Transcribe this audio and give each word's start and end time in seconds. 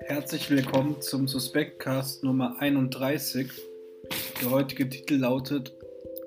Herzlich 0.00 0.50
willkommen 0.50 1.00
zum 1.00 1.26
Suspektcast 1.28 2.24
Nummer 2.24 2.56
31. 2.58 3.50
Der 4.42 4.50
heutige 4.50 4.86
Titel 4.88 5.14
lautet 5.14 5.72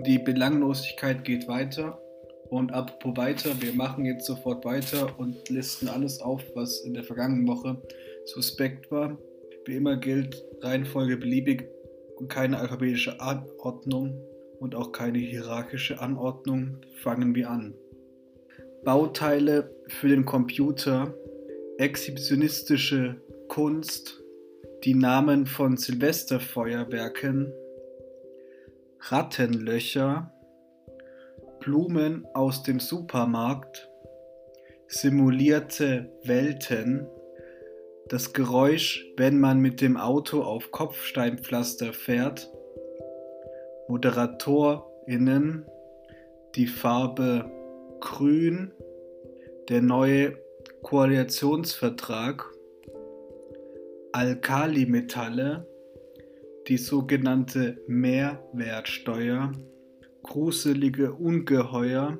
Die 0.07 0.17
Belanglosigkeit 0.17 1.23
geht 1.23 1.47
weiter. 1.47 2.01
Und 2.49 2.73
apropos 2.73 3.15
weiter, 3.17 3.61
wir 3.61 3.73
machen 3.73 4.05
jetzt 4.05 4.25
sofort 4.25 4.65
weiter 4.65 5.19
und 5.19 5.47
listen 5.49 5.89
alles 5.89 6.19
auf, 6.19 6.41
was 6.55 6.79
in 6.79 6.95
der 6.95 7.03
vergangenen 7.03 7.47
Woche 7.47 7.79
suspekt 8.25 8.89
war. 8.89 9.15
Wie 9.65 9.75
immer 9.75 9.97
gilt 9.97 10.43
Reihenfolge 10.61 11.17
beliebig 11.17 11.69
und 12.15 12.29
keine 12.29 12.57
alphabetische 12.57 13.19
Anordnung 13.21 14.19
und 14.59 14.73
auch 14.73 14.91
keine 14.91 15.19
hierarchische 15.19 15.99
Anordnung. 15.99 16.77
Fangen 17.03 17.35
wir 17.35 17.51
an. 17.51 17.75
Bauteile 18.83 19.69
für 19.87 20.07
den 20.07 20.25
Computer, 20.25 21.13
exhibitionistische 21.77 23.21
Kunst, 23.47 24.21
die 24.83 24.93
Namen 24.93 25.45
von 25.45 25.77
Silvesterfeuerwerken, 25.77 27.51
Rattenlöcher, 28.99 30.31
Blumen 31.59 32.25
aus 32.33 32.63
dem 32.63 32.79
Supermarkt, 32.79 33.89
simulierte 34.87 36.09
Welten, 36.23 37.07
das 38.09 38.31
Geräusch, 38.33 39.05
wenn 39.17 39.39
man 39.39 39.59
mit 39.59 39.81
dem 39.81 39.97
Auto 39.97 40.41
auf 40.41 40.71
Kopfsteinpflaster 40.71 41.93
fährt, 41.93 42.49
ModeratorInnen, 43.89 45.65
die 46.55 46.67
Farbe 46.67 47.51
Grün, 47.99 48.71
der 49.69 49.81
neue 49.81 50.37
Koalitionsvertrag, 50.83 52.45
Alkalimetalle, 54.11 55.67
die 56.67 56.77
sogenannte 56.77 57.77
Mehrwertsteuer, 57.87 59.51
gruselige 60.23 61.13
Ungeheuer, 61.13 62.19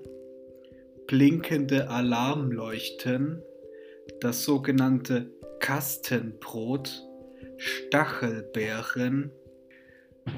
blinkende 1.08 1.90
Alarmleuchten, 1.90 3.42
das 4.20 4.44
sogenannte 4.44 5.32
Kastenbrot, 5.60 7.04
Stachelbeeren, 7.58 9.32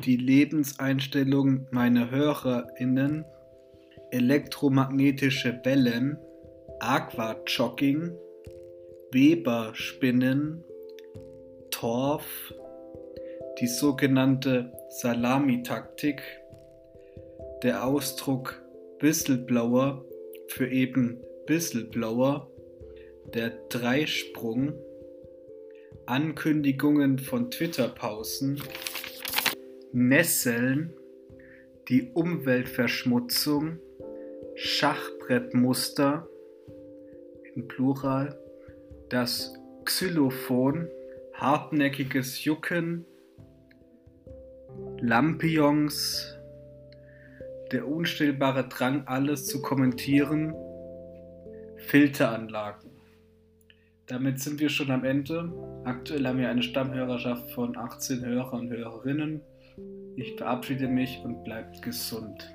die 0.06 0.18
Lebenseinstellung 0.18 1.68
meiner 1.72 2.12
HörerInnen, 2.12 3.26
elektromagnetische 4.12 5.60
Wellen, 5.64 6.18
Aquajogging, 6.80 8.18
Weberspinnen, 9.12 10.64
Torf, 11.72 12.54
die 13.60 13.68
sogenannte 13.68 14.72
Salamitaktik, 14.90 16.22
der 17.64 17.86
Ausdruck 17.86 18.62
Whistleblower 19.00 20.06
für 20.48 20.68
eben 20.68 21.22
Whistleblower, 21.48 22.50
der 23.34 23.52
Dreisprung, 23.70 24.74
Ankündigungen 26.06 27.20
von 27.20 27.52
Twitter-Pausen, 27.52 28.62
Nesseln, 29.92 30.94
die 31.88 32.12
Umweltverschmutzung, 32.14 33.80
Schachbrettmuster 34.62 36.28
in 37.56 37.66
Plural, 37.70 38.38
das 39.08 39.54
Xylophon, 39.86 40.90
hartnäckiges 41.34 42.44
Jucken, 42.44 43.06
Lampions, 45.00 46.38
der 47.72 47.88
unstillbare 47.88 48.68
Drang, 48.68 49.08
alles 49.08 49.46
zu 49.46 49.62
kommentieren, 49.62 50.54
Filteranlagen. 51.78 52.92
Damit 54.08 54.42
sind 54.42 54.60
wir 54.60 54.68
schon 54.68 54.92
am 54.92 55.06
Ende. 55.06 55.54
Aktuell 55.86 56.28
haben 56.28 56.40
wir 56.40 56.50
eine 56.50 56.64
Stammhörerschaft 56.64 57.50
von 57.52 57.78
18 57.78 58.26
Hörern 58.26 58.60
und 58.60 58.72
Hörerinnen. 58.72 59.40
Ich 60.18 60.36
verabschiede 60.36 60.90
mich 60.90 61.22
und 61.24 61.46
bleibt 61.46 61.82
gesund. 61.82 62.54